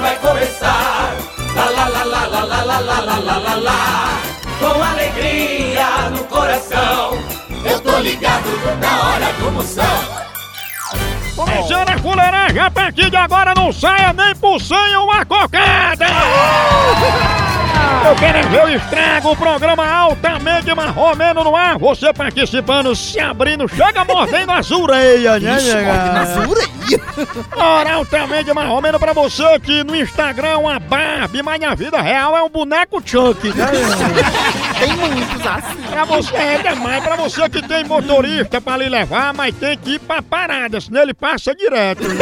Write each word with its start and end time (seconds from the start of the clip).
vai 0.00 0.16
começar. 0.16 1.14
Lá 1.54 1.64
lá 1.70 1.88
lá 1.88 2.04
lá 2.04 2.26
lá 2.26 2.44
lá 2.44 2.62
lá 2.62 2.78
lá 2.80 3.00
lá 3.00 3.18
lá 3.18 3.38
lá 3.38 3.54
lá. 3.54 4.20
Com 4.58 4.82
alegria 4.82 6.10
no 6.10 6.24
coração, 6.24 7.18
eu 7.64 7.80
tô 7.80 7.98
ligado 7.98 8.48
na 8.80 9.08
hora 9.08 9.32
do 9.34 9.52
Moção. 9.52 9.84
Começando 11.36 11.90
a 11.90 11.98
fuleiragem, 11.98 12.58
a 12.60 12.70
partir 12.70 13.10
de 13.10 13.16
agora 13.16 13.54
não 13.54 13.72
saia 13.72 14.12
nem 14.12 14.34
por 14.34 14.60
cem 14.60 14.96
uma 14.96 15.24
cocada! 15.24 16.06
Eu 18.08 18.14
quero 18.16 18.48
ver 18.48 18.64
o 18.64 18.68
estrago, 18.68 19.32
o 19.32 19.36
programa 19.36 19.86
altamente 19.86 20.74
marromeno 20.74 21.44
no 21.44 21.54
ar, 21.56 21.78
você 21.78 22.12
participando, 22.12 22.94
se 22.94 23.18
abrindo, 23.20 23.68
chega 23.68 24.04
mordendo 24.04 24.52
as 24.52 24.70
orelhas, 24.70 25.42
né, 25.42 25.58
nega? 25.60 25.92
Ora, 27.56 27.94
altamente 27.94 28.52
marromeno 28.52 28.98
pra 28.98 29.12
você 29.12 29.58
que 29.60 29.84
no 29.84 29.94
Instagram 29.94 30.48
é 30.48 30.56
uma 30.56 30.78
Barbie, 30.78 31.42
mas 31.42 31.60
na 31.60 31.74
vida 31.74 32.00
real 32.00 32.36
é 32.36 32.42
um 32.42 32.48
boneco 32.48 33.02
Chuck, 33.04 33.48
né? 33.54 33.66
Tem 34.78 34.92
muitos 34.94 35.46
assim. 35.46 35.82
Pra 35.90 36.04
você 36.04 36.36
é 36.36 36.58
demais, 36.58 37.02
pra 37.02 37.16
você 37.16 37.48
que 37.50 37.60
tem 37.66 37.84
motorista 37.84 38.60
pra 38.60 38.76
lhe 38.76 38.88
levar, 38.88 39.34
mas 39.34 39.54
tem 39.54 39.76
que 39.76 39.94
ir 39.94 39.98
pra 39.98 40.22
parada, 40.22 40.80
senão 40.80 41.02
ele 41.02 41.14
passa 41.14 41.54
direto. 41.54 42.02
né? 42.08 42.14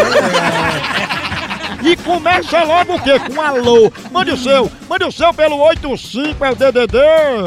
E 1.82 1.96
começa 1.96 2.62
logo 2.64 2.94
o 2.94 3.02
quê? 3.02 3.18
Com 3.18 3.40
alô. 3.40 3.92
Mande 4.10 4.32
o 4.32 4.36
seu, 4.36 4.70
mande 4.88 5.04
o 5.04 5.12
seu 5.12 5.32
pelo 5.34 5.58
85 5.58 6.44
é 6.44 6.50
o 6.50 6.54
DDD. 6.54 6.98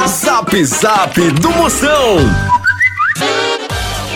Zap 0.07 0.65
Zap 0.65 1.19
do 1.31 1.51
Moção. 1.51 2.17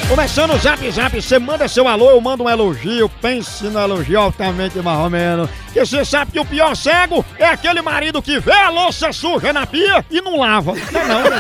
Começando 0.08 0.54
o 0.54 0.58
zap 0.58 0.90
zap, 0.90 1.22
você 1.22 1.38
manda 1.38 1.68
seu 1.68 1.86
alô, 1.86 2.12
eu 2.12 2.22
mando 2.22 2.46
um 2.46 2.50
elogio, 2.50 3.10
pense 3.22 3.66
no 3.66 3.78
elogio 3.78 4.18
altamente 4.18 4.80
marromeno. 4.80 5.50
Que 5.74 5.82
você 5.82 6.06
sabe 6.06 6.32
que 6.32 6.40
o 6.40 6.46
pior 6.46 6.76
cego 6.78 7.26
é 7.38 7.46
aquele 7.46 7.82
marido 7.82 8.22
que 8.22 8.40
vê 8.40 8.54
a 8.54 8.70
louça 8.70 9.12
suja 9.12 9.52
na 9.52 9.68
pia 9.68 10.06
e 10.10 10.22
não 10.22 10.40
lava. 10.40 10.74
Não, 10.94 11.02
é 11.02 11.08
não, 11.08 11.24
né? 11.24 11.40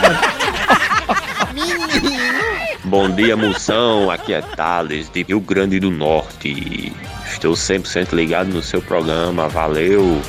Bom 2.84 3.09
dia, 3.09 3.38
moção. 3.38 4.12
Aqui 4.12 4.34
é 4.34 4.42
Thales, 4.42 5.09
de 5.09 5.24
Rio 5.24 5.40
Grande 5.40 5.80
do 5.80 5.90
Norte. 5.90 6.92
Estou 7.26 7.54
100% 7.54 8.12
ligado 8.12 8.50
no 8.50 8.62
seu 8.62 8.81
programa. 8.81 9.48
Valeu. 9.48 10.22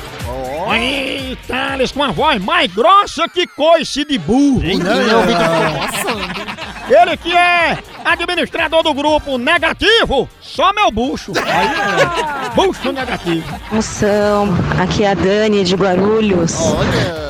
Aí, 0.69 1.37
Thales, 1.45 1.91
com 1.91 2.03
a 2.03 2.11
voz 2.11 2.41
mais 2.41 2.73
grossa 2.73 3.27
que 3.27 3.45
coice 3.47 4.05
de 4.05 4.17
burro, 4.17 4.61
ouvido 4.61 4.85
ficou 5.27 5.79
coçando. 5.87 6.59
Ele 6.89 7.17
que 7.17 7.35
é 7.35 7.77
administrador 8.11 8.83
do 8.83 8.93
grupo 8.93 9.37
negativo, 9.37 10.27
só 10.41 10.73
meu 10.73 10.91
bucho. 10.91 11.31
Aí, 11.35 11.67
é, 11.67 12.49
bucho 12.55 12.91
negativo. 12.91 13.59
Moção, 13.71 14.49
aqui 14.79 15.03
é 15.03 15.11
a 15.11 15.13
Dani 15.13 15.63
de 15.63 15.75
Guarulhos. 15.75 16.55
Olha. 16.59 17.29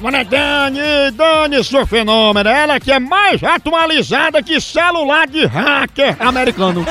Mano, 0.00 0.16
é 0.16 0.24
Dani, 0.24 0.80
Dani, 1.12 1.62
sua 1.62 1.86
fenômeno. 1.86 2.48
Ela 2.48 2.80
que 2.80 2.90
é 2.90 2.98
mais 2.98 3.42
atualizada 3.44 4.42
que 4.42 4.58
celular 4.60 5.26
de 5.26 5.44
hacker 5.44 6.16
americano. 6.20 6.86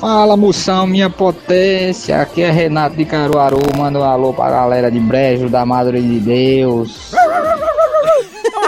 Fala 0.00 0.34
moção, 0.34 0.86
minha 0.86 1.10
potência, 1.10 2.22
aqui 2.22 2.42
é 2.42 2.50
Renato 2.50 2.96
de 2.96 3.04
Caruaru, 3.04 3.58
manda 3.76 3.98
um 3.98 4.02
alô 4.02 4.32
pra 4.32 4.48
galera 4.48 4.90
de 4.90 4.98
Brejo 4.98 5.50
da 5.50 5.66
Madre 5.66 6.00
de 6.00 6.20
Deus. 6.20 7.12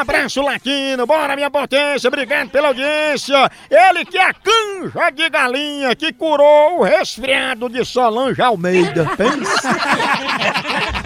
Abraço 0.02 0.42
latino, 0.42 1.06
bora 1.06 1.36
minha 1.36 1.48
potência, 1.48 2.08
obrigado 2.08 2.50
pela 2.50 2.68
audiência. 2.68 3.48
Ele 3.70 4.04
que 4.04 4.18
é 4.18 4.32
canja 4.32 5.10
de 5.10 5.30
galinha 5.30 5.94
que 5.94 6.12
curou 6.12 6.80
o 6.80 6.82
resfriado 6.82 7.68
de 7.68 7.84
Solange 7.84 8.42
Almeida. 8.42 9.08
Pensa. 9.16 9.70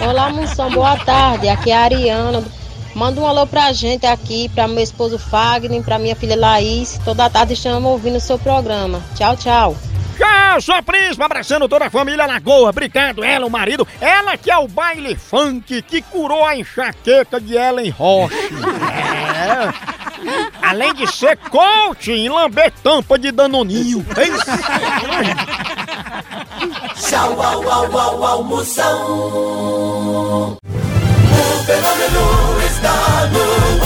Olá, 0.03 0.31
Moção, 0.31 0.71
boa 0.71 0.97
tarde. 0.97 1.47
Aqui 1.47 1.71
é 1.71 1.77
a 1.77 1.81
Ariana. 1.83 2.43
Manda 2.95 3.21
um 3.21 3.27
alô 3.27 3.47
pra 3.47 3.71
gente 3.75 4.07
aqui, 4.07 4.49
pra 4.49 4.67
meu 4.67 4.83
esposo 4.83 5.19
Fagner, 5.19 5.83
pra 5.83 5.99
minha 5.99 6.17
filha 6.17 6.35
Laís. 6.35 6.99
Toda 7.05 7.29
tarde 7.29 7.53
estamos 7.53 7.93
ouvindo 7.93 8.17
o 8.17 8.21
seu 8.21 8.39
programa. 8.39 9.03
Tchau, 9.15 9.37
tchau. 9.37 9.77
Sua 10.61 10.83
príncipe, 10.83 11.23
abraçando 11.23 11.69
toda 11.69 11.87
a 11.87 11.91
família 11.91 12.27
Lagoa. 12.27 12.71
Obrigado, 12.71 13.23
ela, 13.23 13.47
o 13.47 13.51
marido. 13.51 13.87
Ela 14.01 14.37
que 14.37 14.51
é 14.51 14.57
o 14.57 14.67
baile 14.67 15.15
funk 15.15 15.83
que 15.83 16.01
curou 16.01 16.45
a 16.45 16.57
enxaqueca 16.57 17.41
de 17.41 17.55
Ellen 17.57 17.91
Roche. 17.91 18.35
É. 18.35 19.97
Além 20.63 20.95
de 20.95 21.07
ser 21.07 21.37
coach 21.37 22.11
em 22.11 22.29
lamber 22.29 22.73
tampa 22.83 23.19
de 23.19 23.31
danoninho. 23.31 24.05
Tchau, 26.95 27.43
au, 27.43 27.71
au, 27.71 27.99
au, 27.99 28.25
au, 28.25 28.45
Moção. 28.45 28.97
O 30.63 31.65
fenômeno 31.67 32.61
está 32.67 33.27
no 33.27 33.86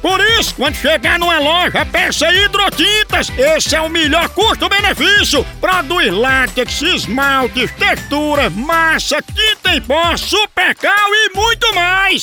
Por 0.00 0.20
isso, 0.38 0.54
quando 0.54 0.76
chegar 0.76 1.18
numa 1.18 1.38
loja, 1.38 1.84
peça 1.86 2.32
hidrotintas. 2.32 3.30
Esse 3.36 3.74
é 3.76 3.80
o 3.80 3.88
melhor 3.88 4.28
custo-benefício. 4.30 5.44
Produz 5.60 6.12
látex, 6.12 6.82
esmaltes, 6.82 7.70
textura, 7.72 8.50
massa, 8.50 9.22
tinta 9.22 9.74
em 9.74 9.80
pó, 9.80 10.16
supercal 10.16 11.08
e 11.12 11.36
muito 11.36 11.74
mais. 11.74 12.22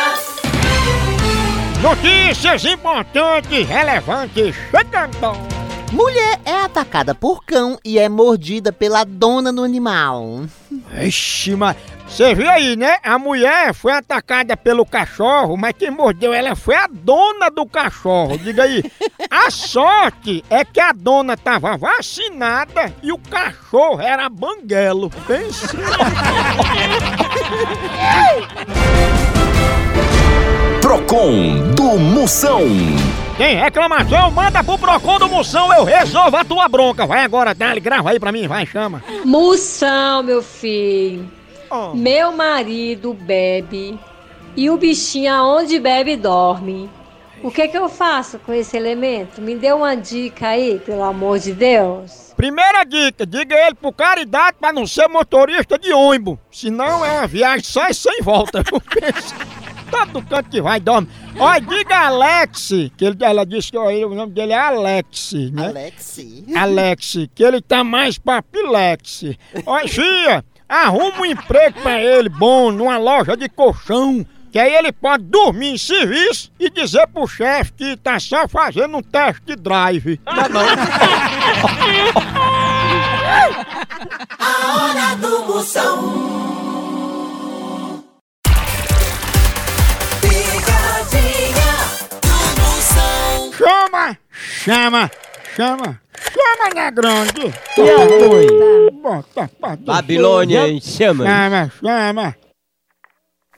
Notícias 1.81 2.63
importantes, 2.65 3.67
relevantes, 3.67 4.55
chegando. 4.69 5.35
Mulher 5.91 6.39
é 6.45 6.53
atacada 6.61 7.15
por 7.15 7.43
cão 7.43 7.79
e 7.83 7.97
é 7.97 8.07
mordida 8.07 8.71
pela 8.71 9.03
dona 9.03 9.51
do 9.51 9.63
animal. 9.63 10.43
Ixi, 11.01 11.55
mas 11.55 11.75
você 12.07 12.35
viu 12.35 12.47
aí, 12.51 12.75
né? 12.75 12.97
A 13.03 13.17
mulher 13.17 13.73
foi 13.73 13.93
atacada 13.93 14.55
pelo 14.55 14.85
cachorro, 14.85 15.57
mas 15.57 15.73
quem 15.77 15.89
mordeu 15.89 16.31
ela 16.31 16.55
foi 16.55 16.75
a 16.75 16.87
dona 16.87 17.49
do 17.49 17.65
cachorro. 17.65 18.37
Diga 18.37 18.61
aí. 18.63 18.83
A 19.29 19.49
sorte 19.49 20.45
é 20.51 20.63
que 20.63 20.79
a 20.79 20.91
dona 20.91 21.35
tava 21.35 21.75
vacinada 21.77 22.93
e 23.01 23.11
o 23.11 23.17
cachorro 23.17 23.99
era 23.99 24.29
banguelo. 24.29 25.09
Pensa. 25.25 25.75
Procon 31.11 31.73
do 31.75 31.99
Moção. 31.99 32.61
Tem 33.37 33.57
reclamação? 33.57 34.31
Manda 34.31 34.63
pro 34.63 34.77
Procon 34.77 35.19
do 35.19 35.27
Moção, 35.27 35.73
eu 35.73 35.83
resolvo 35.83 36.37
a 36.37 36.45
tua 36.45 36.69
bronca. 36.69 37.05
Vai 37.05 37.25
agora, 37.25 37.53
dale, 37.53 37.81
grava 37.81 38.11
aí 38.11 38.19
pra 38.19 38.31
mim, 38.31 38.47
vai, 38.47 38.65
chama. 38.65 39.03
Moção, 39.25 40.23
meu 40.23 40.41
filho. 40.41 41.29
Oh. 41.69 41.93
Meu 41.93 42.31
marido 42.31 43.13
bebe 43.13 43.99
e 44.55 44.69
o 44.69 44.77
bichinho 44.77 45.33
aonde 45.33 45.81
bebe 45.81 46.15
dorme. 46.15 46.89
O 47.43 47.51
que 47.51 47.67
que 47.67 47.77
eu 47.77 47.89
faço 47.89 48.39
com 48.39 48.53
esse 48.53 48.77
elemento? 48.77 49.41
Me 49.41 49.55
dê 49.55 49.73
uma 49.73 49.95
dica 49.95 50.47
aí, 50.47 50.79
pelo 50.79 51.03
amor 51.03 51.39
de 51.39 51.51
Deus. 51.51 52.33
Primeira 52.37 52.85
dica, 52.85 53.25
diga 53.25 53.53
ele 53.53 53.75
por 53.75 53.91
caridade 53.91 54.55
pra 54.61 54.71
não 54.71 54.87
ser 54.87 55.09
motorista 55.09 55.77
de 55.77 55.91
ônibus. 55.91 56.37
Senão 56.49 57.05
é 57.05 57.11
uma 57.11 57.27
viagem 57.27 57.65
só 57.65 57.89
e 57.89 57.93
sem 57.93 58.21
volta. 58.21 58.63
Todo 59.91 60.21
canto 60.25 60.49
que 60.49 60.61
vai, 60.61 60.79
dorme. 60.79 61.07
Olha, 61.37 61.61
diga 61.61 62.07
Alex, 62.07 62.69
que 62.97 63.05
ele, 63.05 63.17
ela 63.21 63.45
disse 63.45 63.71
que 63.71 63.77
ó, 63.77 63.89
ele- 63.91 64.05
o 64.05 64.15
nome 64.15 64.31
dele 64.33 64.53
é 64.53 64.57
Alex, 64.59 65.33
né? 65.51 65.67
Alex. 65.67 66.19
Alex, 66.55 67.13
que 67.35 67.43
ele 67.43 67.61
tá 67.61 67.83
mais 67.83 68.17
pra 68.17 68.41
Pilex. 68.41 69.23
Olha, 69.65 69.87
Fia, 69.87 70.43
arruma 70.67 71.19
um 71.21 71.25
emprego 71.25 71.79
pra 71.81 72.01
ele 72.01 72.29
bom 72.29 72.71
numa 72.71 72.97
loja 72.97 73.35
de 73.37 73.47
colchão. 73.49 74.25
Que 74.51 74.59
aí 74.59 74.73
ele 74.75 74.91
pode 74.91 75.23
dormir 75.23 75.75
em 75.75 75.77
serviço 75.77 76.51
e 76.59 76.69
dizer 76.69 77.07
pro 77.07 77.25
chefe 77.25 77.71
que 77.71 77.95
tá 77.95 78.19
só 78.19 78.49
fazendo 78.49 78.97
um 78.97 79.01
test 79.01 79.43
drive. 79.57 80.17
Tá 80.17 80.49
bom? 80.49 80.59
A 84.39 84.75
hora 84.75 85.15
do 85.15 85.45
Moção. 85.45 86.70
Chama, 93.57 94.17
chama, 94.63 95.11
chama, 95.55 96.01
chama 96.33 96.73
na 96.73 96.89
grande. 96.89 97.51
Que 97.75 97.81
é 97.81 98.27
foi? 98.27 98.91
Bota 98.91 99.49
pra 99.59 99.75
Babilônia 99.75 100.67
em 100.67 100.81
chamas. 100.81 101.27
Chama, 101.27 101.71
chama. 101.79 102.35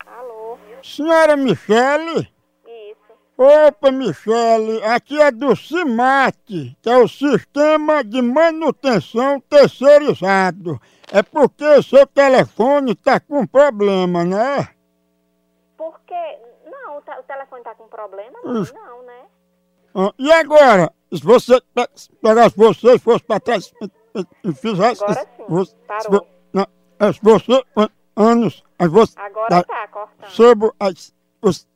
Alô? 0.05 0.57
Senhora 0.81 1.37
Michele? 1.37 2.29
Isso. 2.65 2.97
Opa, 3.37 3.91
Michele, 3.91 4.83
aqui 4.83 5.21
é 5.21 5.31
do 5.31 5.55
CIMAT, 5.55 6.35
que 6.81 6.89
é 6.89 6.97
o 6.97 7.07
Sistema 7.07 8.03
de 8.03 8.21
Manutenção 8.21 9.39
Terceirizado. 9.39 10.81
É 11.11 11.21
porque 11.21 11.81
seu 11.83 12.07
telefone 12.07 12.95
tá 12.95 13.19
com 13.19 13.45
problema, 13.45 14.23
né? 14.25 14.67
Porque. 15.77 16.13
Não, 16.13 16.52
o, 17.03 17.13
te- 17.13 17.19
o 17.19 17.23
telefone 17.23 17.63
tá 17.63 17.75
com 17.75 17.87
problema? 17.87 18.39
Não, 18.43 19.03
né? 19.03 19.25
Ah, 19.95 20.13
E 20.17 20.31
agora, 20.31 20.91
se 21.13 21.23
você 21.23 21.61
pe- 21.73 21.89
se 21.95 22.09
pegasse 22.21 22.55
você 22.57 22.95
e 22.95 22.99
fosse 22.99 23.23
pra 23.23 23.39
trás 23.39 23.71
e- 24.15 24.53
fizesse... 24.53 25.03
Agora 25.03 25.27
sim, 25.37 25.43
você- 25.47 25.71
se 25.71 25.77
parou. 25.87 26.11
vo- 26.11 26.27
não, 26.53 26.67
é, 26.99 27.13
se 27.13 27.19
você... 27.21 27.63
ah, 27.75 27.89
Anos... 28.15 28.63
aí 28.77 28.87
você, 28.87 29.13
Agora 29.19 29.63
tá 29.63 29.87
cortando. 29.87 30.29
Sobre 30.29 30.71
as... 30.79 31.13
Os... 31.41 31.67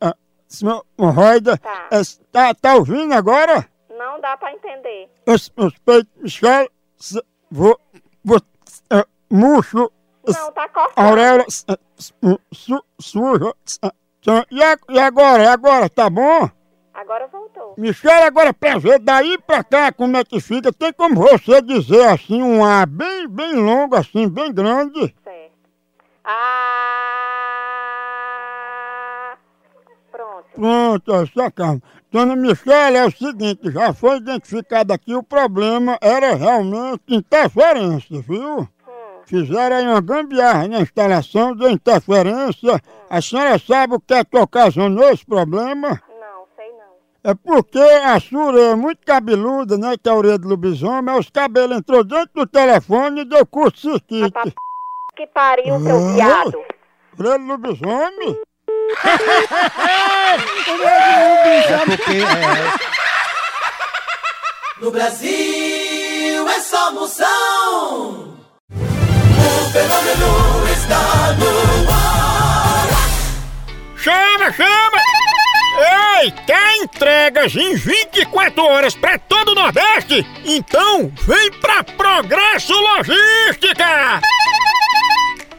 ah, 0.00 0.14
senhor 0.48 0.84
Roida... 0.98 1.56
Tá. 1.58 1.88
é, 1.92 2.00
Tá, 2.32 2.54
tá 2.54 2.74
ouvindo 2.76 3.12
agora? 3.14 3.68
Não 3.90 4.20
dá 4.20 4.36
pra 4.36 4.52
entender. 4.52 5.10
Os, 5.26 5.52
os 5.56 5.78
peitos, 5.78 6.40
se- 6.96 7.22
vou, 7.50 7.78
vou, 8.24 8.40
é, 8.90 9.04
murcho, 9.30 9.90
Não, 10.26 10.52
tá 10.52 10.68
cortando. 10.68 11.04
auréola, 11.04 11.44
su, 11.48 12.40
su, 12.52 12.84
suja, 13.00 13.54
então, 14.28 14.44
e, 14.50 14.62
a- 14.62 14.76
e 14.90 14.98
agora, 14.98 15.50
agora, 15.50 15.88
tá 15.88 16.10
bom? 16.10 16.50
Agora 16.92 17.26
voltou. 17.28 17.72
Michel, 17.78 18.24
agora 18.24 18.52
pra 18.52 18.76
ver 18.76 18.98
daí 18.98 19.38
pra 19.38 19.64
cá 19.64 19.90
como 19.90 20.18
é 20.18 20.24
que 20.24 20.38
fica, 20.38 20.70
tem 20.70 20.92
como 20.92 21.14
você 21.14 21.62
dizer 21.62 22.06
assim, 22.08 22.42
um 22.42 22.62
A 22.62 22.84
bem, 22.84 23.26
bem 23.26 23.54
longo 23.54 23.96
assim, 23.96 24.28
bem 24.28 24.52
grande? 24.52 25.14
Certo. 25.24 25.52
Ah. 26.24 27.38
Pronto. 30.12 30.44
Pronto, 30.54 31.10
ó, 31.14 31.24
só 31.24 31.50
calma. 31.50 31.80
Dona 32.12 32.36
Michele, 32.36 32.98
é 32.98 33.06
o 33.06 33.10
seguinte, 33.10 33.70
já 33.70 33.94
foi 33.94 34.18
identificado 34.18 34.92
aqui 34.92 35.14
o 35.14 35.22
problema, 35.22 35.96
era 36.02 36.34
realmente 36.34 37.00
interferência, 37.08 38.20
viu? 38.20 38.68
Fizeram 39.28 39.76
aí 39.76 39.86
uma 39.86 40.00
gambiarra 40.00 40.66
na 40.68 40.80
instalação 40.80 41.54
de 41.54 41.70
interferência. 41.70 42.80
A 43.10 43.20
senhora 43.20 43.58
sabe 43.58 43.94
o 43.96 44.00
que 44.00 44.14
é 44.14 44.24
que 44.24 44.38
ocasionou 44.38 45.10
esse 45.10 45.22
problema? 45.26 46.00
Não, 46.08 46.46
sei 46.56 46.72
não. 46.72 46.94
É 47.30 47.34
porque 47.34 47.78
a 47.78 48.16
orelha 48.42 48.70
é 48.70 48.74
muito 48.74 49.04
cabeluda, 49.04 49.76
né? 49.76 49.96
Que 50.02 50.08
é 50.08 50.12
a 50.12 50.14
orelha 50.14 50.38
do 50.38 50.48
lobisomem, 50.48 51.12
aí 51.12 51.20
os 51.20 51.28
cabelos 51.28 51.76
entrou 51.76 52.02
dentro 52.02 52.30
do 52.36 52.46
telefone 52.46 53.20
e 53.20 53.24
deu 53.26 53.44
curto-circuito. 53.44 54.50
Que 55.14 55.26
pariu, 55.26 55.78
seu 55.78 55.96
Ah. 55.98 56.12
viado. 56.14 56.64
Orelha 57.18 57.38
do 57.38 57.44
lobisomem? 57.44 58.40
É 60.80 61.84
porque 61.84 62.12
é, 62.12 62.72
No 64.80 64.90
Brasil 64.90 66.48
é 66.48 66.60
só 66.60 66.92
Moção. 66.92 68.17
Fenômeno 69.70 70.66
está 70.72 71.34
no 71.34 71.90
ar. 71.90 72.88
Chama, 73.96 74.52
chama! 74.52 74.98
Ei, 76.20 76.30
quer 76.46 76.76
entregas 76.76 77.54
em 77.54 77.74
24 77.76 78.64
horas 78.64 78.94
pra 78.94 79.18
todo 79.18 79.52
o 79.52 79.54
Nordeste? 79.54 80.26
Então 80.44 81.12
vem 81.26 81.52
pra 81.60 81.84
Progresso 81.84 82.72
Logística! 82.72 84.20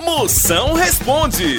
Moção 0.00 0.72
responde. 0.72 1.58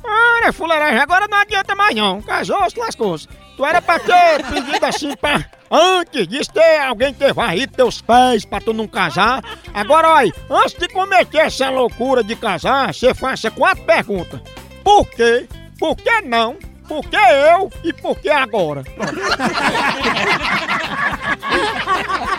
Olha, 0.05 0.53
fuleiragem, 0.53 0.99
agora 0.99 1.27
não 1.29 1.39
adianta 1.39 1.75
mais 1.75 1.97
não. 1.97 2.21
Casou-se, 2.21 2.79
lascou-se. 2.79 3.27
Tu 3.57 3.65
era 3.65 3.81
pra 3.81 3.99
ter 3.99 4.45
pedido 4.45 4.85
assim 4.85 5.17
pra... 5.17 5.45
Antes 5.71 6.29
disso 6.29 6.53
ter 6.53 6.79
alguém 6.81 7.13
ter 7.13 7.33
varrido 7.33 7.73
teus 7.75 8.01
pés 8.01 8.45
pra 8.45 8.61
tu 8.61 8.73
não 8.73 8.87
casar. 8.87 9.43
Agora, 9.75 10.09
olha, 10.09 10.33
antes 10.49 10.75
de 10.75 10.89
cometer 10.89 11.39
essa 11.39 11.71
loucura 11.71 12.23
de 12.23 12.37
casar, 12.37 12.95
você 12.95 13.13
faça 13.13 13.51
quatro 13.51 13.83
perguntas. 13.85 14.41
Por 14.85 15.09
quê? 15.11 15.49
Por 15.79 15.97
que 15.97 16.21
não? 16.23 16.57
Por 16.87 17.05
que 17.09 17.17
eu? 17.17 17.71
E 17.83 17.93
por 17.93 18.17
que 18.17 18.31
agora? 18.31 18.85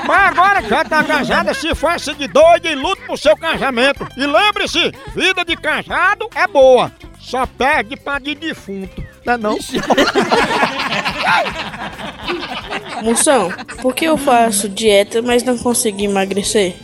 Mas 0.08 0.20
agora 0.30 0.62
que 0.62 0.70
já 0.70 0.86
tá 0.86 1.04
casada, 1.04 1.54
se 1.54 1.76
faça 1.76 2.14
de 2.14 2.28
doido 2.30 2.66
e 2.68 2.76
lute 2.76 3.02
pro 3.02 3.18
seu 3.18 3.36
casamento. 3.36 4.08
E 4.16 4.26
lembre-se, 4.26 4.94
vida 5.14 5.44
de 5.44 5.58
casado 5.58 6.30
é 6.34 6.48
boa. 6.48 6.90
Só 7.20 7.46
perde 7.46 7.98
pra 7.98 8.20
de 8.20 8.36
defunto, 8.36 9.04
não 9.26 9.34
é 9.34 9.38
não? 9.38 9.58
Moção, 13.04 13.52
por 13.82 13.94
que 13.94 14.06
eu 14.06 14.18
faço 14.18 14.68
dieta, 14.68 15.22
mas 15.22 15.44
não 15.44 15.58
consigo 15.58 16.02
emagrecer? 16.02 16.76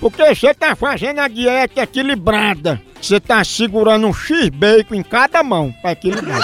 Porque 0.00 0.34
você 0.34 0.54
tá 0.54 0.74
fazendo 0.74 1.20
a 1.20 1.28
dieta 1.28 1.82
equilibrada. 1.82 2.80
Você 3.00 3.20
tá 3.20 3.44
segurando 3.44 4.06
um 4.06 4.12
X-bacon 4.12 4.94
em 4.94 5.02
cada 5.02 5.42
mão 5.42 5.72
pra 5.80 5.92
equilibrar. 5.92 6.40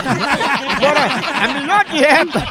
Agora, 0.76 1.06
a 1.42 1.48
melhor 1.48 1.84
dieta, 1.84 2.46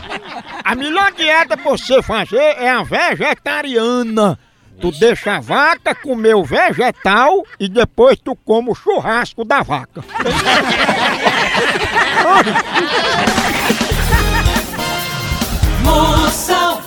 a 0.63 0.75
melhor 0.75 1.11
dieta 1.11 1.57
pra 1.57 1.71
você 1.71 2.01
fazer 2.01 2.37
é 2.37 2.69
a 2.69 2.83
vegetariana. 2.83 4.37
Tu 4.79 4.91
deixa 4.91 5.37
a 5.37 5.39
vaca 5.39 5.95
comer 5.95 6.35
o 6.35 6.43
vegetal 6.43 7.43
e 7.59 7.69
depois 7.69 8.19
tu 8.19 8.35
come 8.35 8.71
o 8.71 8.75
churrasco 8.75 9.45
da 9.45 9.63
vaca. 9.63 10.03
Moção 15.85 16.81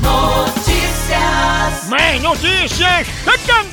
Notícias. 0.00 1.88
Mais 1.88 2.22
notícias 2.22 3.06
chegando! 3.42 3.72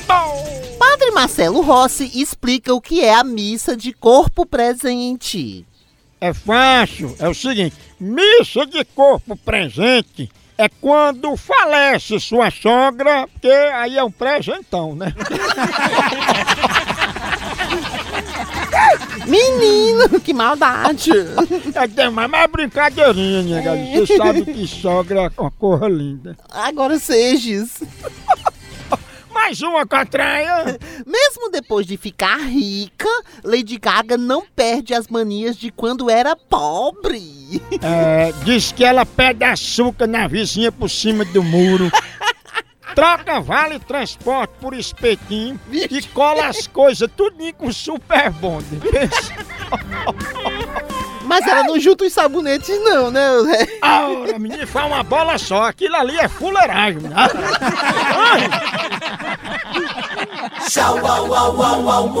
Padre 0.78 1.10
Marcelo 1.12 1.62
Rossi 1.62 2.10
explica 2.14 2.74
o 2.74 2.80
que 2.80 3.02
é 3.02 3.14
a 3.14 3.24
missa 3.24 3.76
de 3.76 3.92
corpo 3.92 4.46
presente. 4.46 5.66
É 6.20 6.32
fácil, 6.34 7.14
é 7.18 7.28
o 7.28 7.34
seguinte: 7.34 7.76
missa 7.98 8.66
de 8.66 8.84
corpo 8.84 9.36
presente 9.36 10.30
é 10.58 10.68
quando 10.68 11.34
falece 11.36 12.20
sua 12.20 12.50
sogra, 12.50 13.26
porque 13.28 13.48
aí 13.48 13.96
é 13.96 14.04
um 14.04 14.10
presentão, 14.10 14.94
né? 14.94 15.14
Menino, 19.26 20.20
que 20.20 20.32
maldade! 20.32 21.10
É, 21.74 21.86
tem 21.88 22.10
mais 22.10 22.28
uma 22.28 22.46
brincadeirinha, 22.46 23.42
né, 23.42 23.62
galera? 23.62 24.06
Você 24.06 24.16
sabe 24.16 24.44
que 24.44 24.66
sogra 24.66 25.32
é 25.36 25.40
uma 25.40 25.50
cor 25.50 25.88
linda. 25.90 26.36
Agora 26.50 26.98
sejas. 26.98 27.82
Mais 29.32 29.62
uma 29.62 29.86
catraia! 29.86 30.78
Mesmo 31.06 31.50
depois 31.50 31.86
de 31.86 31.96
ficar 31.96 32.38
rica, 32.38 33.08
Lady 33.44 33.78
Gaga 33.78 34.16
não 34.16 34.44
perde 34.54 34.92
as 34.92 35.08
manias 35.08 35.56
de 35.56 35.70
quando 35.70 36.10
era 36.10 36.36
pobre. 36.36 37.62
É, 37.80 38.32
diz 38.44 38.72
que 38.72 38.84
ela 38.84 39.06
pede 39.06 39.44
açúcar 39.44 40.06
na 40.06 40.26
vizinha 40.26 40.70
por 40.70 40.90
cima 40.90 41.24
do 41.24 41.42
muro. 41.42 41.90
Troca 42.94 43.40
vale 43.40 43.78
transporte 43.78 44.52
por 44.60 44.74
espetinho 44.74 45.58
e 45.70 46.02
cola 46.08 46.46
as 46.46 46.66
coisas 46.66 47.08
tudinho 47.16 47.54
com 47.54 47.72
super 47.72 48.30
bonde. 48.30 48.80
Mas 51.24 51.46
ela 51.46 51.62
não 51.62 51.78
junta 51.78 52.04
os 52.04 52.12
sabonetes, 52.12 52.76
não, 52.82 53.10
né? 53.10 53.22
Ora, 53.82 54.38
menino, 54.38 54.66
faz 54.66 54.86
uma 54.86 55.02
bola 55.04 55.38
só. 55.38 55.64
Aquilo 55.64 55.94
ali 55.94 56.18
é 56.18 56.28
fuleiragem. 56.28 57.02
né? 57.02 57.14
Tchau, 60.68 60.98
au, 61.06 61.34
au, 61.34 61.62
au, 61.62 61.88
au, 61.88 62.20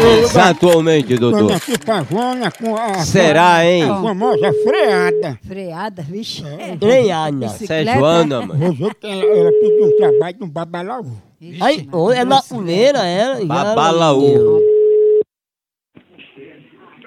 Exatamente, 0.00 1.16
doutor. 1.16 1.42
Dona 1.42 1.60
Pipavona 1.60 2.50
com 2.50 2.76
a... 2.76 2.94
Será, 3.00 3.64
hein? 3.64 3.82
A 3.84 4.00
famosa 4.00 4.52
freada. 4.64 5.38
Freada, 5.46 6.02
vixe. 6.02 6.42
Ei, 6.80 7.10
Ana, 7.10 7.48
você 7.48 7.72
é 7.72 7.84
Joana, 7.84 8.46
mano. 8.46 8.72
Você 8.74 8.94
que 8.94 9.06
ela, 9.06 9.24
ela 9.24 9.52
pediu 9.52 9.86
um 9.86 9.96
trabalho 9.96 10.36
no 10.40 10.46
Babalaú. 10.46 11.12
Ai, 11.60 11.88
ô, 11.92 12.10
é 12.10 12.24
macuneira 12.24 13.04
ela. 13.04 13.44
Babalaú. 13.44 14.60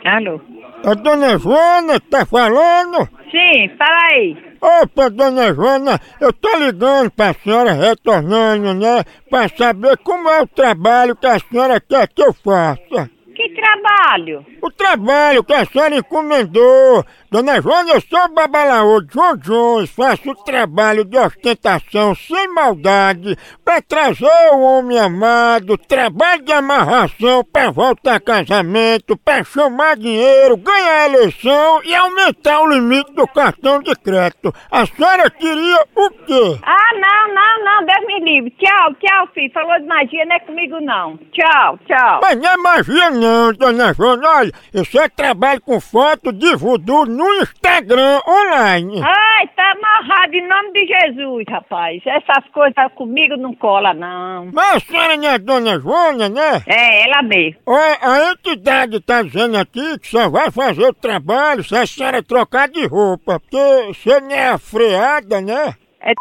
Alô? 0.06 0.40
A 0.86 0.94
dona 0.94 1.38
Joana 1.40 2.00
tá 2.00 2.26
falando? 2.28 3.10
Sim, 3.32 3.70
fala 3.76 3.98
aí. 4.12 4.38
Opa, 4.62 5.10
dona 5.10 5.52
Joana, 5.52 6.00
eu 6.22 6.32
tô 6.32 6.58
ligando 6.58 7.10
pra 7.10 7.34
senhora 7.34 7.74
retornando, 7.74 8.74
né? 8.76 9.04
Pra 9.28 9.50
saber 9.50 9.98
como 9.98 10.30
é 10.30 10.42
o 10.42 10.48
trabalho 10.48 11.16
que 11.16 11.26
a 11.26 11.40
senhora 11.40 11.82
quer 11.82 12.08
que 12.08 12.22
eu 12.22 12.32
faça. 12.34 13.10
Que 13.36 13.50
trabalho? 13.50 14.46
O 14.62 14.72
trabalho 14.72 15.44
que 15.44 15.54
a 15.54 15.66
senhora 15.66 15.96
encomendou. 15.98 17.06
Dona 17.30 17.62
Joana, 17.62 17.92
eu 17.92 18.00
sou 18.00 18.34
babalaô 18.34 19.02
de 19.02 19.14
João 19.14 19.36
Jones, 19.36 19.90
faço 19.90 20.32
o 20.32 20.36
trabalho 20.36 21.04
de 21.04 21.18
ostentação 21.18 22.16
sem 22.16 22.48
maldade 22.54 23.36
pra 23.64 23.82
trazer 23.82 24.26
o 24.54 24.62
homem 24.62 24.98
amado, 24.98 25.78
trabalho 25.78 26.44
de 26.44 26.54
amarração 26.54 27.44
pra 27.44 27.72
voltar 27.72 28.16
a 28.16 28.20
casamento, 28.22 29.18
pra 29.18 29.44
chamar 29.44 29.98
dinheiro, 29.98 30.56
ganhar 30.56 31.10
eleição 31.10 31.82
e 31.84 31.94
aumentar 31.94 32.62
o 32.62 32.70
limite 32.70 33.12
do 33.14 33.28
cartão 33.28 33.82
de 33.82 33.94
crédito. 33.96 34.54
A 34.72 34.86
senhora 34.86 35.30
queria 35.30 35.86
o 35.94 36.10
quê? 36.10 36.60
Ah, 36.64 36.94
não, 36.94 37.36
não, 37.36 37.66
não, 37.66 37.86
Deus 37.86 38.08
me 38.08 38.20
livre. 38.22 38.52
Tchau, 38.52 38.94
tchau, 38.96 39.28
filho. 39.34 39.52
Falou 39.52 39.78
de 39.80 39.88
magia, 39.88 40.26
não 40.26 40.36
é 40.36 40.40
comigo 40.40 40.80
não. 40.80 41.18
Tchau, 41.34 41.78
tchau. 41.86 42.20
Mas 42.22 42.40
não 42.40 42.50
é 42.50 42.58
magia 42.58 43.10
não, 43.10 43.25
dona 43.58 43.94
Joana. 43.94 44.30
Olha, 44.38 44.52
eu 44.74 44.86
só 44.86 45.08
trabalho 45.10 45.62
com 45.62 45.80
foto 45.80 46.32
de 46.32 46.56
voodoo 46.56 47.06
no 47.06 47.26
Instagram 47.42 48.20
online. 48.28 49.02
Ai, 49.04 49.48
tá 49.56 49.72
amarrado 49.72 50.34
em 50.34 50.48
nome 50.48 50.74
de 50.74 50.88
Jesus, 50.88 51.46
rapaz. 51.50 52.02
Essas 52.06 52.46
coisas 52.52 52.94
comigo 52.96 53.36
não 53.38 53.54
cola, 53.56 53.94
não. 53.94 54.50
Mas 54.54 54.78
a 54.78 54.80
senhora 54.80 55.18
não 55.18 55.28
é 55.28 55.38
dona 55.38 55.80
Joana, 55.80 56.30
né? 56.30 56.64
É, 56.68 57.04
ela 57.04 57.22
mesmo. 57.22 57.60
Olha, 57.66 57.98
a 58.02 58.32
entidade 58.32 59.00
tá 59.02 59.22
dizendo 59.22 59.58
aqui 59.58 60.00
que 60.00 60.08
só 60.08 60.30
vai 60.30 60.52
fazer 60.52 60.86
o 60.86 60.94
trabalho 60.94 61.64
se 61.64 61.76
a 61.76 61.86
senhora 61.86 62.24
trocar 62.24 62.68
de 62.68 62.86
roupa, 62.88 63.40
porque 63.40 63.94
você 63.94 64.20
não 64.20 64.32
é 64.32 64.50
a 64.50 64.58
freada, 64.58 65.42
né? 65.42 65.76
É 66.02 66.14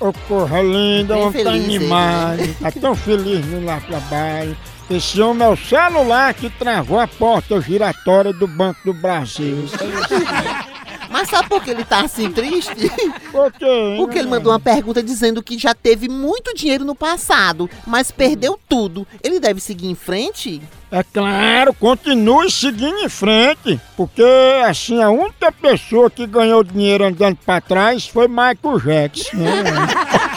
Ô, 0.00 0.14
porra 0.26 0.62
linda, 0.62 1.12
Bem 1.14 1.22
o 1.22 1.26
homem 1.26 1.44
tá 1.44 1.50
animado, 1.50 2.56
tá 2.60 2.72
tão 2.72 2.94
feliz 2.94 3.44
no 3.46 3.66
lá 3.66 3.78
trabalho. 3.80 4.56
Esse 4.88 5.20
homem 5.20 5.46
é 5.46 5.50
o 5.50 5.56
celular 5.56 6.32
que 6.32 6.48
travou 6.48 7.00
a 7.00 7.08
porta 7.08 7.60
giratória 7.60 8.32
do 8.32 8.46
Banco 8.46 8.80
do 8.84 8.94
Brasil. 8.94 9.66
Mas 11.10 11.28
sabe 11.30 11.48
por 11.48 11.62
que 11.62 11.70
ele 11.70 11.84
tá 11.84 12.00
assim 12.00 12.30
triste? 12.30 12.90
Por 13.30 13.50
quê? 13.52 13.94
Porque 13.96 14.18
ele 14.18 14.28
mandou 14.28 14.52
uma 14.52 14.60
pergunta 14.60 15.02
dizendo 15.02 15.42
que 15.42 15.58
já 15.58 15.74
teve 15.74 16.08
muito 16.08 16.54
dinheiro 16.54 16.84
no 16.84 16.94
passado, 16.94 17.70
mas 17.86 18.10
perdeu 18.10 18.58
tudo. 18.68 19.06
Ele 19.22 19.40
deve 19.40 19.60
seguir 19.60 19.88
em 19.88 19.94
frente? 19.94 20.60
É 20.90 21.02
claro, 21.02 21.72
continue 21.74 22.50
seguindo 22.50 22.98
em 22.98 23.08
frente, 23.08 23.80
porque 23.96 24.22
assim 24.66 25.02
a 25.02 25.08
única 25.08 25.50
pessoa 25.50 26.10
que 26.10 26.26
ganhou 26.26 26.62
dinheiro 26.62 27.04
andando 27.04 27.36
pra 27.36 27.60
trás 27.60 28.06
foi 28.06 28.28
Michael 28.28 28.80
Jackson. 28.84 29.36
né? 29.36 29.62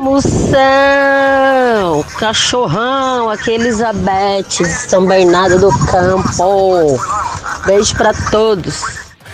Moção, 0.00 0.56
cachorrão, 2.18 3.28
aqui 3.28 3.50
Elizabeth, 3.50 4.64
São 4.88 5.04
Bernardo 5.04 5.58
do 5.58 5.68
Campo. 5.86 6.98
Beijo 7.66 7.94
pra 7.94 8.14
todos. 8.30 8.82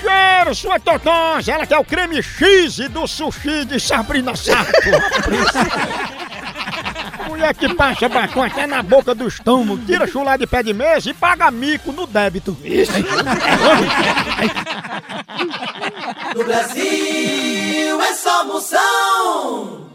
Cheiro, 0.00 0.54
sua 0.56 0.80
totões, 0.80 1.46
ela 1.46 1.64
que 1.64 1.72
é 1.72 1.78
o 1.78 1.84
creme 1.84 2.20
X 2.20 2.78
do 2.90 3.06
sushi 3.06 3.64
de 3.64 3.78
Sabrina 3.78 4.34
Sato. 4.34 4.72
Mulher 7.28 7.54
que 7.54 7.72
passa 7.72 8.08
bacon 8.08 8.42
até 8.42 8.66
na 8.66 8.82
boca 8.82 9.14
do 9.14 9.28
estômago, 9.28 9.78
tira 9.86 10.04
chulé 10.08 10.36
de 10.36 10.48
pé 10.48 10.64
de 10.64 10.72
mesa 10.72 11.10
e 11.10 11.14
paga 11.14 11.48
mico 11.48 11.92
no 11.92 12.08
débito. 12.08 12.56
No 16.34 16.44
Brasil 16.44 18.00
é 18.00 18.14
só 18.14 18.44
Moção. 18.44 19.85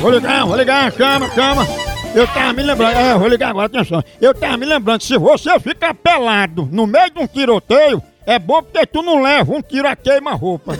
Vou 0.00 0.10
ligar, 0.10 0.46
vou 0.46 0.56
ligar, 0.56 0.92
chama, 0.92 1.30
chama. 1.30 1.66
Eu 2.14 2.26
tava 2.28 2.52
me 2.52 2.62
lembrando, 2.62 2.96
é, 2.96 3.18
vou 3.18 3.28
ligar 3.28 3.50
agora, 3.50 3.66
atenção. 3.66 4.02
Eu 4.20 4.34
tava 4.34 4.56
me 4.56 4.64
lembrando, 4.64 5.02
se 5.02 5.18
você 5.18 5.58
ficar 5.58 5.94
pelado 5.94 6.68
no 6.70 6.86
meio 6.86 7.10
de 7.10 7.18
um 7.18 7.26
tiroteio, 7.26 8.02
é 8.24 8.38
bom 8.38 8.62
porque 8.62 8.86
tu 8.86 9.02
não 9.02 9.22
leva 9.22 9.52
um 9.52 9.60
tiro 9.60 9.88
a 9.88 9.96
queima-roupa. 9.96 10.74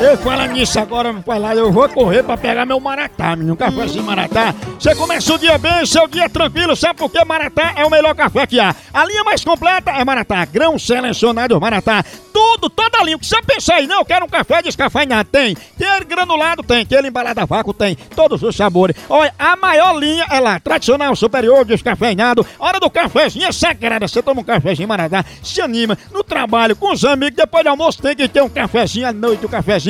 Eu 0.00 0.18
falo 0.18 0.44
nisso 0.46 0.78
agora, 0.80 1.12
me 1.12 1.22
falar, 1.22 1.56
eu 1.56 1.70
vou 1.70 1.88
correr 1.88 2.24
pra 2.24 2.36
pegar 2.36 2.66
meu 2.66 2.80
Maratá, 2.80 3.36
menino. 3.36 3.56
Café 3.56 3.82
assim, 3.82 4.00
Maratá. 4.02 4.52
Você 4.78 4.92
começa 4.96 5.32
o 5.32 5.38
dia 5.38 5.56
bem, 5.56 5.86
seu 5.86 6.08
dia 6.08 6.28
tranquilo, 6.28 6.74
sabe 6.74 6.98
por 6.98 7.08
que 7.08 7.24
Maratá 7.24 7.74
é 7.76 7.86
o 7.86 7.90
melhor 7.90 8.14
café 8.14 8.44
que 8.44 8.58
há? 8.58 8.74
A 8.92 9.04
linha 9.06 9.22
mais 9.22 9.44
completa 9.44 9.92
é 9.92 10.04
Maratá. 10.04 10.44
Grão 10.46 10.78
selecionado 10.78 11.58
Maratá. 11.60 12.04
Tudo, 12.32 12.68
toda 12.68 12.98
a 12.98 13.04
linha. 13.04 13.16
Que 13.16 13.26
você 13.26 13.40
pensa 13.42 13.74
aí? 13.74 13.86
Não, 13.86 14.00
eu 14.00 14.04
quero 14.04 14.24
um 14.24 14.28
café 14.28 14.60
descafeinado. 14.60 15.28
Tem. 15.30 15.56
Aquele 15.76 16.04
granulado 16.04 16.64
tem. 16.64 16.82
Aquele 16.82 17.06
embalado 17.08 17.40
a 17.40 17.44
vácuo 17.44 17.72
tem. 17.72 17.94
Todos 17.94 18.42
os 18.42 18.56
sabores. 18.56 18.96
Olha, 19.08 19.32
a 19.38 19.54
maior 19.54 19.96
linha 19.96 20.26
é 20.28 20.40
lá. 20.40 20.58
Tradicional, 20.58 21.14
superior, 21.14 21.64
descafeinado. 21.64 22.44
Hora 22.58 22.80
do 22.80 22.90
cafezinho 22.90 23.46
é 23.46 23.52
sagrada. 23.52 24.08
Você 24.08 24.20
toma 24.20 24.40
um 24.40 24.44
cafezinho 24.44 24.88
Maratá, 24.88 25.24
se 25.42 25.60
anima. 25.60 25.96
No 26.12 26.24
trabalho, 26.24 26.74
com 26.74 26.92
os 26.92 27.04
amigos, 27.04 27.36
depois 27.36 27.62
do 27.62 27.70
almoço 27.70 28.02
tem 28.02 28.16
que 28.16 28.26
ter 28.26 28.42
um 28.42 28.48
cafezinho 28.48 29.06
à 29.06 29.12
noite, 29.12 29.46
um 29.46 29.48
cafezinho. 29.48 29.83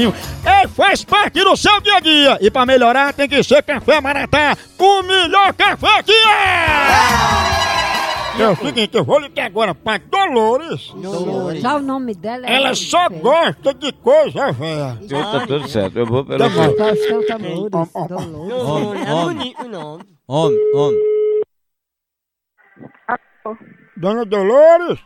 É, 0.45 0.67
faz 0.69 1.05
parte 1.05 1.43
do 1.43 1.57
seu 1.57 1.81
dia 1.81 1.97
a 1.97 2.01
dia. 2.01 2.39
E 2.41 2.51
pra 2.51 2.67
melhorar 2.67 3.13
tem 3.13 3.29
que 3.29 3.43
ser 3.43 3.63
café 3.63 4.01
Maratá. 4.01 4.57
O 4.79 5.03
melhor 5.03 5.53
café 5.55 6.03
que 6.03 6.13
é! 6.13 7.65
É 8.37 8.49
o 8.49 8.57
seguinte, 8.57 8.97
eu 8.97 9.05
vou 9.05 9.21
ligar 9.21 9.47
agora 9.47 9.73
pra 9.75 9.97
Dolores. 9.97 10.93
Já 11.61 11.77
o 11.77 11.81
nome 11.81 12.15
dela 12.17 12.45
é. 12.45 12.57
Ela 12.57 12.75
só 12.75 13.09
gosta 13.09 13.73
de 13.73 13.93
coisa 13.93 14.51
velha. 14.51 14.99
Tá 15.09 15.47
tudo 15.47 15.69
certo, 15.69 15.97
eu 16.01 16.05
vou 16.07 16.25
pelo 16.25 16.39
Tá. 16.41 16.51
Faustão 16.51 17.25
Tamores. 17.27 17.71
Ó, 17.73 17.87
ó, 17.95 18.03
ó. 18.03 18.07
Dolores. 18.07 19.03
É 19.03 19.11
bonito 19.15 19.63
o 19.63 19.69
nome. 19.69 20.05
Homem, 20.27 20.59
homem. 20.75 21.01
Dona 23.97 24.25
Dolores? 24.25 24.99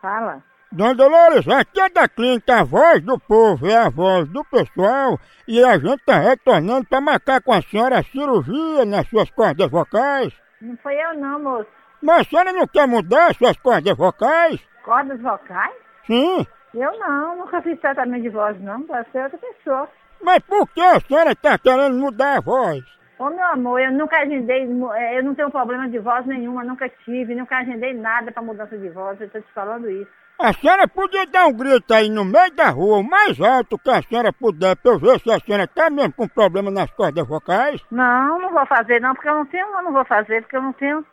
Fala. 0.00 0.42
Dona 0.72 0.94
Dolores, 0.94 1.48
aqui 1.48 1.80
é 1.80 1.88
da 1.88 2.08
clínica 2.08 2.60
a 2.60 2.62
voz 2.62 3.02
do 3.02 3.18
povo, 3.18 3.66
é 3.66 3.76
a 3.76 3.90
voz 3.90 4.28
do 4.28 4.44
pessoal 4.44 5.18
e 5.48 5.64
a 5.64 5.76
gente 5.76 6.04
tá 6.04 6.20
retornando 6.20 6.86
pra 6.86 7.00
marcar 7.00 7.42
com 7.42 7.52
a 7.52 7.60
senhora 7.60 7.98
a 7.98 8.04
cirurgia 8.04 8.84
nas 8.84 9.08
suas 9.08 9.28
cordas 9.30 9.68
vocais. 9.68 10.32
Não 10.60 10.76
foi 10.76 10.94
eu 10.94 11.14
não, 11.14 11.42
moço. 11.42 11.66
Mas 12.00 12.20
a 12.20 12.24
senhora 12.30 12.52
não 12.52 12.68
quer 12.68 12.86
mudar 12.86 13.34
suas 13.34 13.56
cordas 13.56 13.96
vocais? 13.96 14.60
Cordas 14.84 15.20
vocais? 15.20 15.74
Sim. 16.06 16.46
Eu 16.72 16.96
não, 17.00 17.38
nunca 17.38 17.60
fiz 17.62 17.80
tratamento 17.80 18.22
de 18.22 18.28
voz 18.28 18.60
não, 18.60 18.82
pode 18.82 19.10
ser 19.10 19.24
outra 19.24 19.38
pessoa. 19.38 19.88
Mas 20.22 20.38
por 20.44 20.68
que 20.68 20.80
a 20.80 21.00
senhora 21.00 21.34
tá 21.34 21.58
querendo 21.58 21.98
mudar 21.98 22.36
a 22.36 22.40
voz? 22.40 22.84
Ô 23.18 23.28
meu 23.28 23.44
amor, 23.46 23.80
eu 23.80 23.90
nunca 23.90 24.18
agendei, 24.18 24.62
eh, 24.62 25.18
eu 25.18 25.24
não 25.24 25.34
tenho 25.34 25.50
problema 25.50 25.88
de 25.88 25.98
voz 25.98 26.24
nenhuma, 26.26 26.62
nunca 26.62 26.88
tive, 27.04 27.34
nunca 27.34 27.58
agendei 27.58 27.92
nada 27.92 28.30
pra 28.30 28.40
mudança 28.40 28.78
de 28.78 28.88
voz, 28.88 29.20
eu 29.20 29.28
tô 29.28 29.40
te 29.40 29.52
falando 29.52 29.90
isso. 29.90 30.20
A 30.42 30.54
senhora 30.54 30.88
podia 30.88 31.26
dar 31.26 31.48
um 31.48 31.52
grito 31.52 31.92
aí 31.92 32.08
no 32.08 32.24
meio 32.24 32.50
da 32.52 32.70
rua, 32.70 32.96
o 32.98 33.02
mais 33.02 33.38
alto 33.38 33.78
que 33.78 33.90
a 33.90 34.00
senhora 34.00 34.32
puder, 34.32 34.74
pra 34.74 34.92
eu 34.92 34.98
ver 34.98 35.20
se 35.20 35.30
a 35.30 35.38
senhora 35.38 35.66
tá 35.66 35.90
mesmo 35.90 36.14
com 36.14 36.26
problema 36.26 36.70
nas 36.70 36.90
cordas 36.92 37.28
vocais? 37.28 37.78
Não, 37.90 38.38
não 38.38 38.50
vou 38.50 38.64
fazer 38.64 39.02
não, 39.02 39.12
porque 39.14 39.28
eu 39.28 39.34
não 39.34 39.44
tenho, 39.44 39.66
eu 39.66 39.82
não 39.82 39.92
vou 39.92 40.04
fazer, 40.06 40.40
porque 40.40 40.56
eu 40.56 40.62
não 40.62 40.72
tenho, 40.72 41.04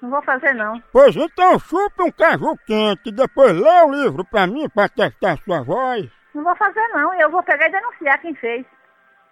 não 0.00 0.08
vou 0.08 0.22
fazer 0.22 0.54
não. 0.54 0.82
Pois 0.90 1.14
então 1.14 1.58
chupe 1.58 2.02
um 2.02 2.10
caju 2.10 2.56
quente 2.66 3.12
depois 3.12 3.52
lê 3.52 3.82
o 3.82 3.92
livro 3.92 4.24
pra 4.24 4.46
mim 4.46 4.66
pra 4.70 4.88
testar 4.88 5.36
sua 5.44 5.62
voz. 5.62 6.08
Não 6.34 6.42
vou 6.42 6.56
fazer 6.56 6.88
não, 6.94 7.12
eu 7.20 7.30
vou 7.30 7.42
pegar 7.42 7.68
e 7.68 7.72
denunciar 7.72 8.18
quem 8.22 8.34
fez. 8.34 8.64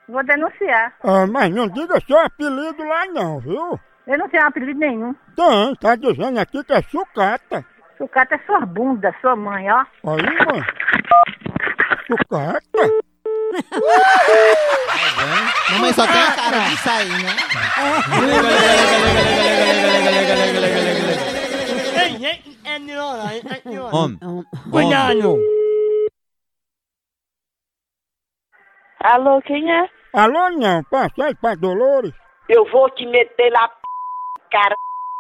Vou 0.07 0.23
denunciar. 0.25 0.93
Ah, 1.03 1.27
mas 1.27 1.55
não 1.55 1.69
diga 1.69 1.99
seu 2.01 2.19
apelido 2.19 2.85
lá 2.85 3.07
não, 3.07 3.41
viu? 3.41 3.81
Eu 4.07 4.19
não 4.19 4.29
tenho 4.29 4.47
apelido 4.47 4.79
nenhum. 4.79 5.15
Tem, 5.35 5.75
tá 5.77 5.97
dizendo 5.97 6.39
aqui 6.39 6.63
que 6.63 6.73
é 6.75 6.83
sucata. 6.83 7.65
Sucata 7.99 8.37
é 8.37 8.39
tá 8.39 8.45
sua 8.47 8.61
bunda, 8.65 9.13
sua 9.21 9.35
mãe, 9.35 9.69
ó. 9.71 9.85
Aí, 10.05 10.23
mãe. 10.47 10.63
Sucata. 12.07 12.63
Mamãe 15.73 15.93
só 15.93 16.07
tem 16.07 16.23
a 16.23 16.33
cara 16.33 16.61
de 16.69 16.77
sair, 16.77 17.25
né? 17.25 17.35
Homem. 23.93 24.19
Cuidado. 24.71 25.37
Alô, 29.01 29.43
quem 29.43 29.69
é? 29.73 29.91
Alô, 30.13 30.51
não. 30.51 30.85
Passa 30.85 31.25
aí 31.25 31.35
pra 31.35 31.57
Dolores. 31.57 32.13
Eu 32.49 32.65
vou 32.71 32.89
te 32.91 33.05
meter 33.07 33.51
na 33.51 33.67
p... 33.69 33.75
cara. 34.51 34.77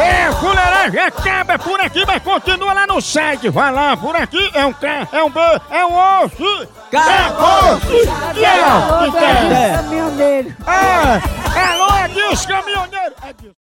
É, 0.00 0.26
a 0.26 0.32
fuleiragem 0.32 1.00
é 1.00 1.06
acaba 1.06 1.52
é 1.54 1.58
por 1.58 1.80
aqui, 1.80 2.04
mas 2.06 2.22
continua 2.22 2.72
lá 2.72 2.86
no 2.86 3.00
site. 3.00 3.48
Vai 3.48 3.72
lá, 3.72 3.96
por 3.96 4.16
aqui 4.16 4.50
é 4.54 4.64
um 4.64 4.72
K, 4.72 5.08
é 5.12 5.22
um 5.22 5.30
B, 5.30 5.40
é 5.70 5.84
um 5.84 6.24
osso. 6.24 6.68
Acabou-se! 6.92 8.08
é, 8.38 9.82
Meu 9.82 10.08
é, 10.18 10.40
é, 10.66 11.58
é, 11.58 12.04
Adilson 12.04 12.48
Caminhoneiro! 12.48 13.59